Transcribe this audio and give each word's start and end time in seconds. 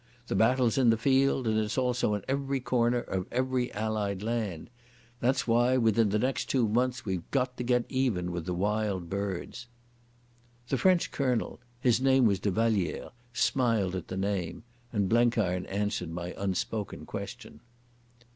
The 0.25 0.35
battle's 0.35 0.79
in 0.79 0.89
the 0.89 0.97
field, 0.97 1.45
and 1.45 1.59
it's 1.59 1.77
also 1.77 2.15
in 2.15 2.25
every 2.27 2.59
corner 2.59 3.01
of 3.01 3.27
every 3.31 3.71
Allied 3.71 4.23
land. 4.23 4.71
That's 5.19 5.47
why 5.47 5.77
within 5.77 6.09
the 6.09 6.17
next 6.17 6.45
two 6.49 6.67
months 6.67 7.05
we've 7.05 7.29
got 7.29 7.55
to 7.57 7.63
get 7.63 7.85
even 7.87 8.31
with 8.31 8.47
the 8.47 8.53
Wild 8.55 9.11
Birds." 9.11 9.67
The 10.69 10.79
French 10.79 11.11
Colonel—his 11.11 12.01
name 12.01 12.25
was 12.25 12.39
de 12.39 12.49
Vallière—smiled 12.49 13.93
at 13.95 14.07
the 14.07 14.17
name, 14.17 14.63
and 14.91 15.07
Blenkiron 15.07 15.67
answered 15.67 16.09
my 16.09 16.33
unspoken 16.35 17.05
question. 17.05 17.59